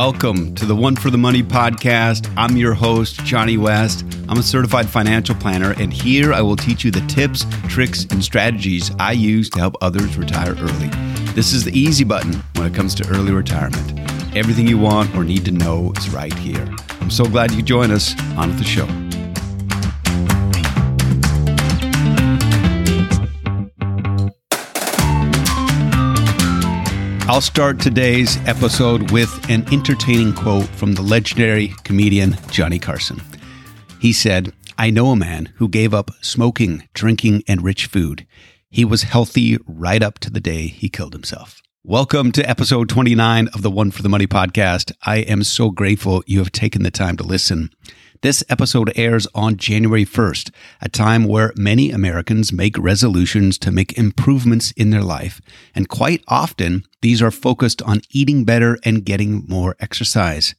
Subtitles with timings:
[0.00, 2.32] Welcome to the One for the Money podcast.
[2.36, 4.04] I'm your host, Johnny West.
[4.28, 8.22] I'm a certified financial planner, and here I will teach you the tips, tricks, and
[8.22, 10.86] strategies I use to help others retire early.
[11.34, 13.98] This is the easy button when it comes to early retirement.
[14.36, 16.72] Everything you want or need to know is right here.
[17.00, 18.86] I'm so glad you join us on the show.
[27.30, 33.20] I'll start today's episode with an entertaining quote from the legendary comedian Johnny Carson.
[34.00, 38.26] He said, I know a man who gave up smoking, drinking, and rich food.
[38.70, 41.60] He was healthy right up to the day he killed himself.
[41.84, 44.90] Welcome to episode 29 of the One for the Money podcast.
[45.04, 47.68] I am so grateful you have taken the time to listen.
[48.20, 53.96] This episode airs on January 1st, a time where many Americans make resolutions to make
[53.96, 55.40] improvements in their life.
[55.72, 60.56] And quite often, these are focused on eating better and getting more exercise.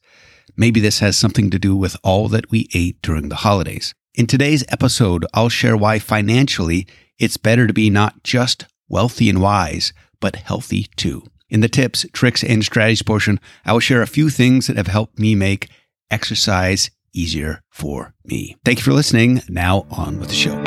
[0.56, 3.94] Maybe this has something to do with all that we ate during the holidays.
[4.16, 9.42] In today's episode, I'll share why financially it's better to be not just wealthy and
[9.42, 9.92] wise,
[10.22, 11.24] but healthy too.
[11.50, 14.88] In the tips, tricks, and strategies portion, I will share a few things that have
[14.88, 15.70] helped me make
[16.10, 18.56] exercise easier for me.
[18.64, 19.42] Thank you for listening.
[19.50, 20.58] Now on with the show.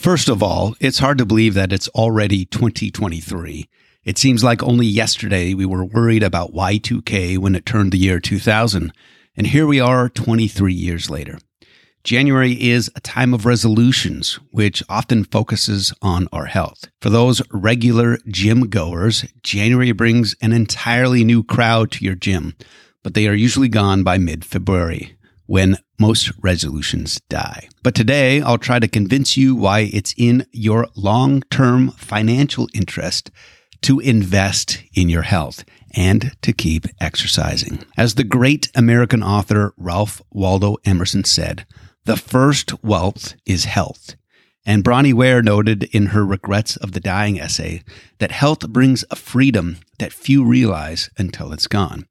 [0.00, 3.68] First of all, it's hard to believe that it's already 2023.
[4.02, 8.18] It seems like only yesterday we were worried about Y2K when it turned the year
[8.18, 8.92] 2000.
[9.36, 11.38] And here we are 23 years later.
[12.02, 16.88] January is a time of resolutions, which often focuses on our health.
[17.02, 22.56] For those regular gym goers, January brings an entirely new crowd to your gym,
[23.02, 27.68] but they are usually gone by mid February when most resolutions die.
[27.82, 33.30] But today, I'll try to convince you why it's in your long term financial interest
[33.82, 35.64] to invest in your health
[35.94, 37.84] and to keep exercising.
[37.96, 41.66] As the great American author Ralph Waldo Emerson said,
[42.04, 44.16] the first wealth is health.
[44.66, 47.82] And Bronnie Ware noted in her Regrets of the Dying essay
[48.18, 52.06] that health brings a freedom that few realize until it's gone,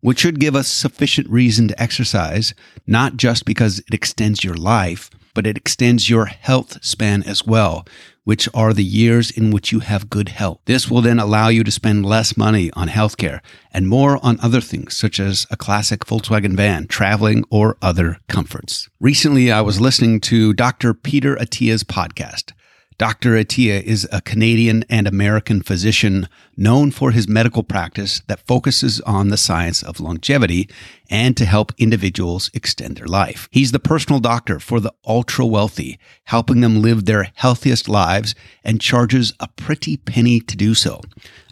[0.00, 2.54] which should give us sufficient reason to exercise,
[2.86, 7.86] not just because it extends your life, but it extends your health span as well,
[8.26, 10.58] which are the years in which you have good health.
[10.64, 13.38] This will then allow you to spend less money on healthcare
[13.72, 18.88] and more on other things, such as a classic Volkswagen van, traveling, or other comforts.
[18.98, 20.92] Recently, I was listening to Dr.
[20.92, 22.50] Peter Attia's podcast.
[22.98, 23.32] Dr.
[23.32, 29.28] Attia is a Canadian and American physician known for his medical practice that focuses on
[29.28, 30.66] the science of longevity
[31.10, 33.50] and to help individuals extend their life.
[33.52, 38.34] He's the personal doctor for the ultra wealthy, helping them live their healthiest lives
[38.64, 41.02] and charges a pretty penny to do so.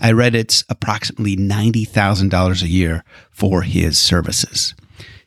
[0.00, 4.74] I read it's approximately $90,000 a year for his services.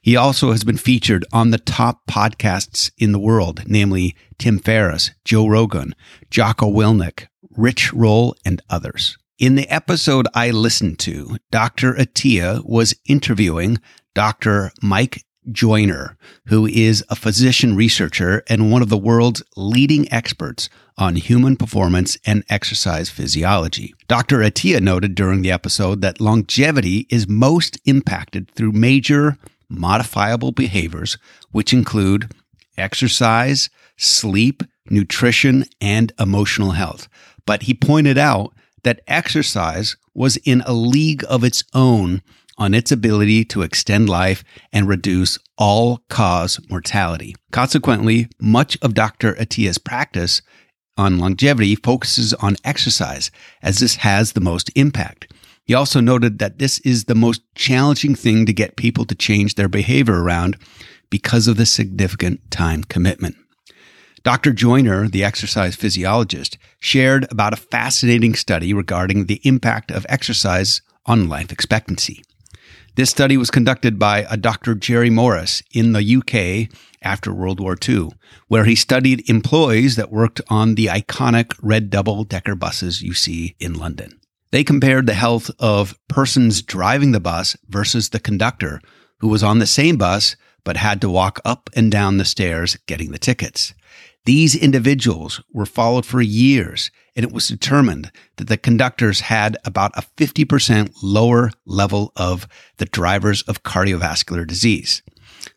[0.07, 5.11] He also has been featured on the top podcasts in the world, namely Tim Ferriss,
[5.25, 5.93] Joe Rogan,
[6.31, 9.17] Jocko Willink, Rich Roll, and others.
[9.37, 11.93] In the episode I listened to, Dr.
[11.93, 13.79] Attia was interviewing
[14.15, 14.71] Dr.
[14.81, 21.17] Mike Joyner, who is a physician researcher and one of the world's leading experts on
[21.17, 23.93] human performance and exercise physiology.
[24.07, 24.37] Dr.
[24.37, 29.37] Attia noted during the episode that longevity is most impacted through major
[29.69, 31.17] modifiable behaviors,
[31.51, 32.31] which include
[32.77, 37.07] exercise, sleep, nutrition, and emotional health.
[37.45, 42.21] But he pointed out that exercise was in a league of its own
[42.57, 47.35] on its ability to extend life and reduce all cause mortality.
[47.51, 49.35] Consequently, much of Dr.
[49.39, 50.41] Attia's practice
[50.97, 53.29] on longevity focuses on exercise,
[53.61, 55.31] as this has the most impact.
[55.67, 59.55] He also noted that this is the most challenging thing to get people to change
[59.55, 60.57] their behavior around
[61.09, 63.35] because of the significant time commitment.
[64.23, 64.53] Dr.
[64.53, 71.27] Joyner, the exercise physiologist, shared about a fascinating study regarding the impact of exercise on
[71.27, 72.23] life expectancy.
[72.95, 74.73] This study was conducted by a Dr.
[74.73, 78.09] Jerry Morris in the UK after World War II,
[78.47, 83.55] where he studied employees that worked on the iconic red double decker buses you see
[83.59, 84.17] in London.
[84.51, 88.81] They compared the health of persons driving the bus versus the conductor
[89.19, 92.77] who was on the same bus but had to walk up and down the stairs
[92.87, 93.73] getting the tickets.
[94.25, 99.97] These individuals were followed for years, and it was determined that the conductors had about
[99.97, 102.45] a 50% lower level of
[102.75, 105.01] the drivers of cardiovascular disease.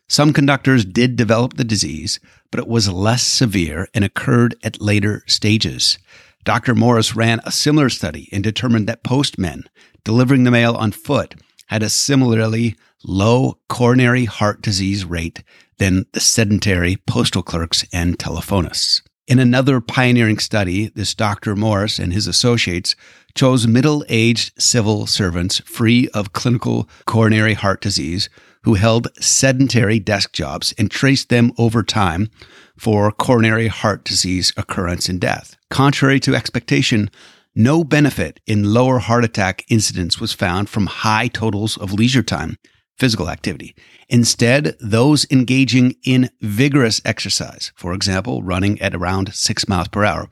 [0.07, 5.23] Some conductors did develop the disease, but it was less severe and occurred at later
[5.27, 5.97] stages.
[6.43, 6.73] Dr.
[6.73, 9.63] Morris ran a similar study and determined that postmen
[10.03, 11.35] delivering the mail on foot
[11.67, 15.43] had a similarly low coronary heart disease rate
[15.77, 19.01] than the sedentary postal clerks and telephonists.
[19.27, 21.55] In another pioneering study, this Dr.
[21.55, 22.95] Morris and his associates
[23.35, 28.29] chose middle aged civil servants free of clinical coronary heart disease
[28.63, 32.29] who held sedentary desk jobs and traced them over time
[32.77, 35.55] for coronary heart disease occurrence and death.
[35.69, 37.09] Contrary to expectation,
[37.55, 42.57] no benefit in lower heart attack incidence was found from high totals of leisure time
[42.97, 43.73] physical activity.
[44.09, 50.29] Instead, those engaging in vigorous exercise, for example, running at around six miles per hour,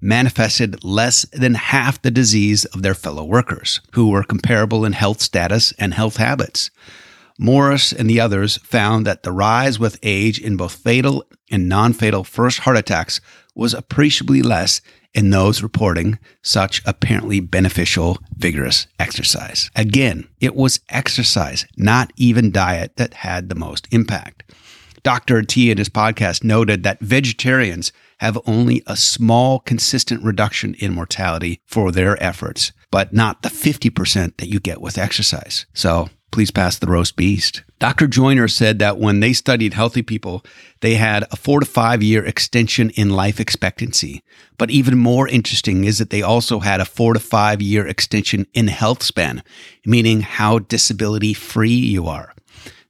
[0.00, 5.20] manifested less than half the disease of their fellow workers, who were comparable in health
[5.20, 6.70] status and health habits.
[7.38, 11.92] Morris and the others found that the rise with age in both fatal and non
[11.92, 13.20] fatal first heart attacks
[13.54, 14.80] was appreciably less
[15.14, 19.70] in those reporting such apparently beneficial, vigorous exercise.
[19.76, 24.42] Again, it was exercise, not even diet, that had the most impact.
[25.04, 25.42] Dr.
[25.42, 31.60] T in his podcast noted that vegetarians have only a small, consistent reduction in mortality
[31.66, 35.66] for their efforts, but not the 50% that you get with exercise.
[35.74, 37.62] So please pass the roast beast.
[37.78, 38.08] Dr.
[38.08, 40.44] Joyner said that when they studied healthy people,
[40.80, 44.20] they had a four to five year extension in life expectancy.
[44.58, 48.48] But even more interesting is that they also had a four to five year extension
[48.52, 49.44] in health span,
[49.86, 52.34] meaning how disability free you are.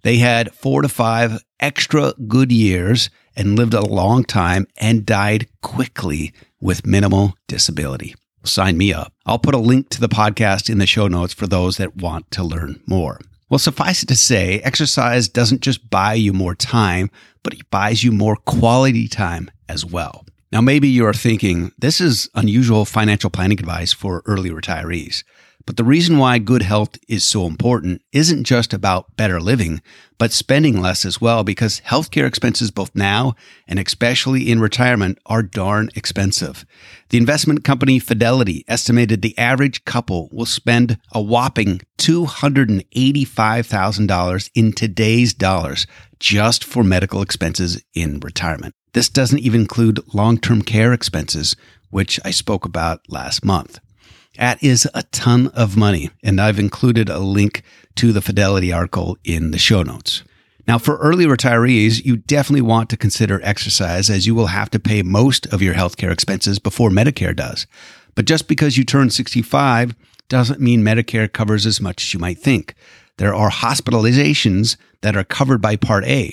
[0.05, 5.49] They had four to five extra good years and lived a long time and died
[5.61, 6.33] quickly
[6.63, 8.15] with minimal disability.
[8.43, 9.13] Sign me up.
[9.27, 12.31] I'll put a link to the podcast in the show notes for those that want
[12.31, 13.21] to learn more.
[13.49, 17.11] Well, suffice it to say, exercise doesn't just buy you more time,
[17.43, 20.25] but it buys you more quality time as well.
[20.51, 25.25] Now, maybe you are thinking, this is unusual financial planning advice for early retirees.
[25.67, 29.81] But the reason why good health is so important isn't just about better living,
[30.19, 33.35] but spending less as well, because healthcare expenses both now
[33.67, 36.67] and especially in retirement are darn expensive.
[37.09, 45.33] The investment company Fidelity estimated the average couple will spend a whopping $285,000 in today's
[45.33, 45.87] dollars
[46.19, 48.75] just for medical expenses in retirement.
[48.93, 51.57] This doesn't even include long term care expenses,
[51.91, 53.79] which I spoke about last month.
[54.37, 57.63] That is a ton of money, and I've included a link
[57.97, 60.25] to the Fidelity article in the show notes.
[60.67, 64.81] Now, for early retirees, you definitely want to consider exercise as you will have to
[64.81, 67.67] pay most of your healthcare expenses before Medicare does.
[68.15, 69.95] But just because you turn 65
[70.29, 72.75] doesn't mean Medicare covers as much as you might think.
[73.19, 76.33] There are hospitalizations that are covered by Part A,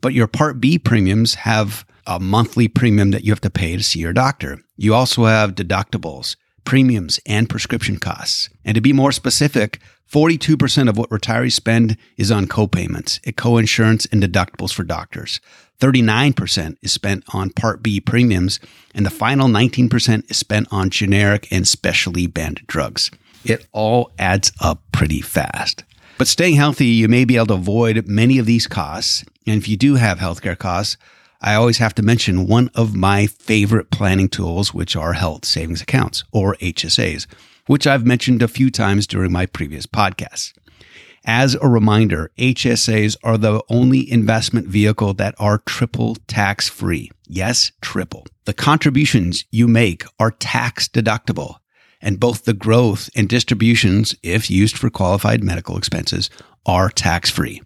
[0.00, 3.82] but your Part B premiums have a monthly premium that you have to pay to
[3.82, 4.58] see your doctor.
[4.76, 8.48] You also have deductibles premiums, and prescription costs.
[8.64, 9.80] And to be more specific,
[10.10, 15.40] 42% of what retirees spend is on copayments, coinsurance, and deductibles for doctors.
[15.80, 18.60] 39% is spent on Part B premiums,
[18.94, 23.10] and the final 19% is spent on generic and specially banned drugs.
[23.44, 25.82] It all adds up pretty fast.
[26.18, 29.24] But staying healthy, you may be able to avoid many of these costs.
[29.46, 30.96] And if you do have healthcare costs,
[31.44, 35.82] I always have to mention one of my favorite planning tools, which are health savings
[35.82, 37.26] accounts or HSAs,
[37.66, 40.52] which I've mentioned a few times during my previous podcasts.
[41.24, 47.10] As a reminder, HSAs are the only investment vehicle that are triple tax free.
[47.26, 48.24] Yes, triple.
[48.44, 51.56] The contributions you make are tax deductible,
[52.00, 56.30] and both the growth and distributions, if used for qualified medical expenses,
[56.66, 57.62] are tax free.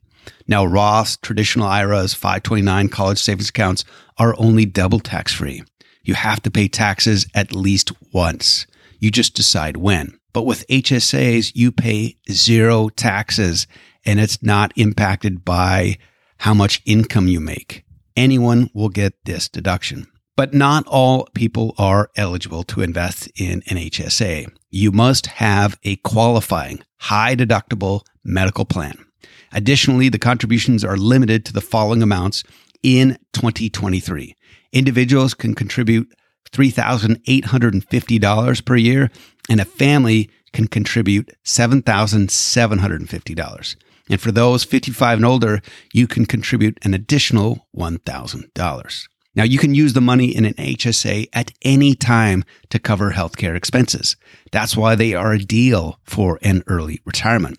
[0.49, 3.85] Now, Roth, traditional IRAs, 529 college savings accounts
[4.19, 5.63] are only double tax free.
[6.03, 8.67] You have to pay taxes at least once.
[9.01, 10.19] You just decide when.
[10.33, 13.67] But with HSAs, you pay zero taxes
[14.05, 15.99] and it's not impacted by
[16.39, 17.85] how much income you make.
[18.17, 20.07] Anyone will get this deduction.
[20.37, 24.55] But not all people are eligible to invest in an HSA.
[24.71, 29.06] You must have a qualifying, high deductible medical plan.
[29.53, 32.43] Additionally, the contributions are limited to the following amounts
[32.83, 34.35] in 2023.
[34.73, 36.13] Individuals can contribute
[36.53, 39.11] $3,850 per year,
[39.49, 43.77] and a family can contribute $7,750.
[44.09, 45.61] And for those 55 and older,
[45.93, 49.09] you can contribute an additional $1,000.
[49.35, 53.55] Now, you can use the money in an HSA at any time to cover healthcare
[53.55, 54.17] expenses.
[54.51, 57.59] That's why they are a deal for an early retirement.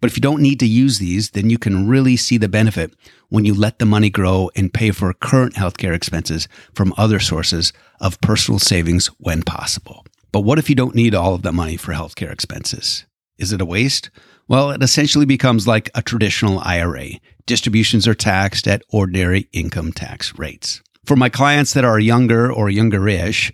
[0.00, 2.94] But if you don't need to use these, then you can really see the benefit
[3.28, 7.72] when you let the money grow and pay for current healthcare expenses from other sources
[8.00, 10.04] of personal savings when possible.
[10.32, 13.06] But what if you don't need all of that money for healthcare expenses?
[13.38, 14.10] Is it a waste?
[14.48, 17.12] Well, it essentially becomes like a traditional IRA.
[17.46, 20.82] Distributions are taxed at ordinary income tax rates.
[21.04, 23.52] For my clients that are younger or younger-ish,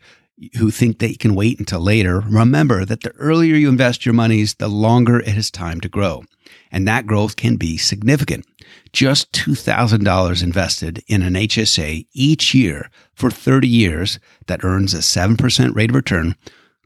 [0.59, 4.55] who think they can wait until later, remember that the earlier you invest your monies,
[4.55, 6.25] the longer it has time to grow.
[6.71, 8.47] And that growth can be significant.
[8.93, 15.75] Just $2,000 invested in an HSA each year for 30 years that earns a 7%
[15.75, 16.35] rate of return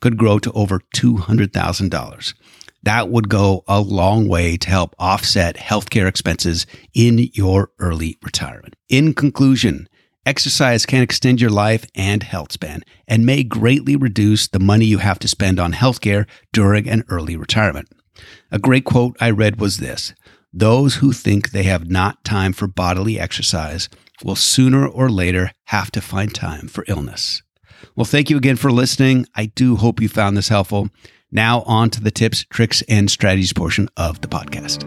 [0.01, 2.35] could grow to over $200,000.
[2.83, 8.77] That would go a long way to help offset healthcare expenses in your early retirement.
[8.89, 9.89] In conclusion,
[10.27, 14.99] exercise can extend your life and health span and may greatly reduce the money you
[14.99, 17.89] have to spend on healthcare during an early retirement.
[18.51, 20.13] A great quote I read was this
[20.53, 23.89] Those who think they have not time for bodily exercise
[24.25, 27.43] will sooner or later have to find time for illness.
[27.95, 29.27] Well, thank you again for listening.
[29.35, 30.89] I do hope you found this helpful.
[31.31, 34.85] Now, on to the tips, tricks, and strategies portion of the podcast.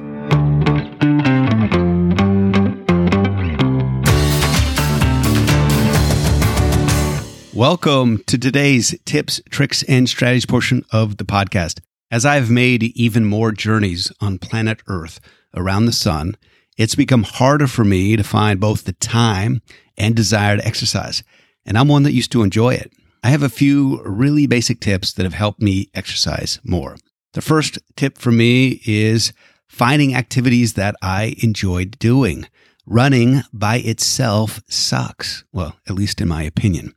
[7.59, 11.81] Welcome to today's tips, tricks, and strategies portion of the podcast.
[12.09, 15.19] As I've made even more journeys on planet Earth
[15.53, 16.37] around the sun,
[16.77, 19.61] it's become harder for me to find both the time
[19.97, 21.21] and desire to exercise.
[21.65, 22.93] And I'm one that used to enjoy it.
[23.25, 26.95] I have a few really basic tips that have helped me exercise more.
[27.33, 29.33] The first tip for me is
[29.67, 32.47] finding activities that I enjoyed doing.
[32.85, 35.43] Running by itself sucks.
[35.51, 36.95] Well, at least in my opinion.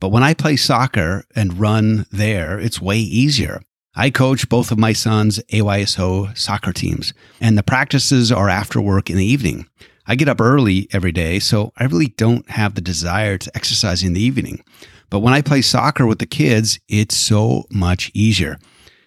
[0.00, 3.62] But when I play soccer and run there, it's way easier.
[3.96, 9.08] I coach both of my sons' AYSO soccer teams, and the practices are after work
[9.08, 9.68] in the evening.
[10.06, 14.02] I get up early every day, so I really don't have the desire to exercise
[14.02, 14.64] in the evening.
[15.10, 18.58] But when I play soccer with the kids, it's so much easier.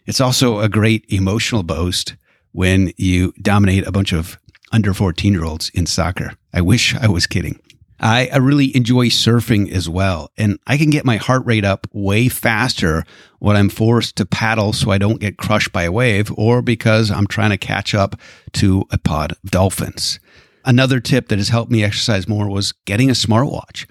[0.06, 2.15] It's also a great emotional boost
[2.53, 4.39] when you dominate a bunch of
[4.72, 6.32] under 14 year olds in soccer.
[6.53, 7.60] I wish I was kidding.
[7.99, 10.31] I, I, really enjoy surfing as well.
[10.37, 13.03] And I can get my heart rate up way faster
[13.39, 17.09] when I'm forced to paddle so I don't get crushed by a wave or because
[17.09, 18.15] I'm trying to catch up
[18.53, 20.19] to a pod of dolphins.
[20.63, 23.87] Another tip that has helped me exercise more was getting a smartwatch.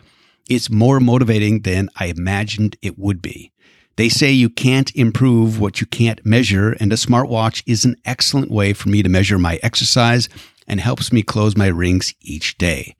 [0.49, 3.51] It's more motivating than I imagined it would be.
[3.97, 8.51] They say you can't improve what you can't measure, and a smartwatch is an excellent
[8.51, 10.29] way for me to measure my exercise
[10.69, 12.95] and helps me close my rings each day.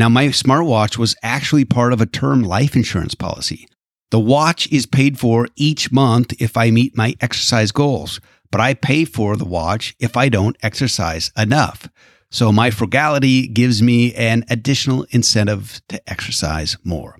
[0.00, 3.68] Now, my smartwatch was actually part of a term life insurance policy.
[4.10, 8.18] The watch is paid for each month if I meet my exercise goals,
[8.50, 11.86] but I pay for the watch if I don't exercise enough.
[12.30, 17.18] So my frugality gives me an additional incentive to exercise more.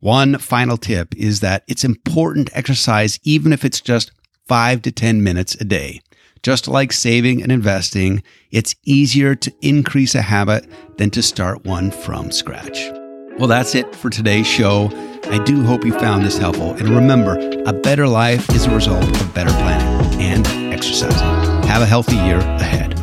[0.00, 4.12] One final tip is that it's important to exercise even if it's just
[4.46, 6.02] five to 10 minutes a day.
[6.42, 10.66] Just like saving and investing, it's easier to increase a habit
[10.98, 12.90] than to start one from scratch.
[13.38, 14.90] Well, that's it for today's show.
[15.26, 16.74] I do hope you found this helpful.
[16.74, 20.44] And remember, a better life is a result of better planning and
[20.74, 21.28] exercising.
[21.68, 22.98] Have a healthy year ahead.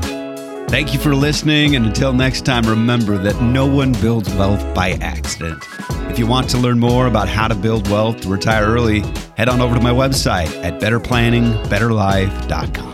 [0.69, 4.97] Thank you for listening, and until next time, remember that no one builds wealth by
[5.01, 5.63] accident.
[6.11, 8.99] If you want to learn more about how to build wealth to retire early,
[9.37, 12.88] head on over to my website at betterplanningbetterlife.com.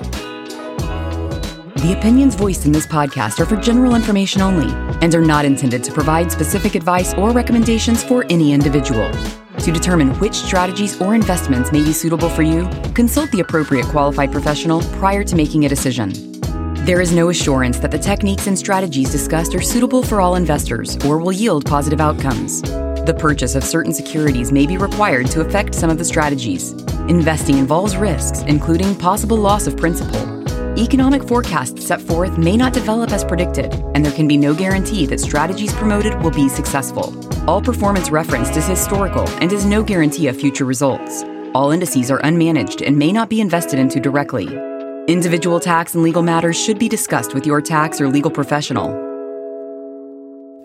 [1.85, 4.73] The opinions voiced in this podcast are for general information only
[5.03, 9.11] and are not intended to provide specific advice or recommendations for any individual.
[9.59, 14.31] To determine which strategies or investments may be suitable for you, consult the appropriate qualified
[14.31, 16.11] professional prior to making a decision.
[16.85, 20.97] There is no assurance that the techniques and strategies discussed are suitable for all investors
[21.05, 22.63] or will yield positive outcomes.
[22.63, 26.71] The purchase of certain securities may be required to affect some of the strategies.
[27.09, 30.34] Investing involves risks, including possible loss of principal.
[30.77, 35.05] Economic forecasts set forth may not develop as predicted, and there can be no guarantee
[35.05, 37.15] that strategies promoted will be successful.
[37.49, 41.23] All performance referenced is historical and is no guarantee of future results.
[41.53, 44.47] All indices are unmanaged and may not be invested into directly.
[45.07, 49.01] Individual tax and legal matters should be discussed with your tax or legal professional.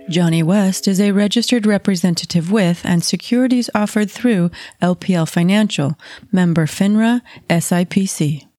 [0.09, 4.51] Johnny West is a registered representative with and securities offered through
[4.83, 5.97] LPL Financial,
[6.33, 8.50] member FINRA SIPC.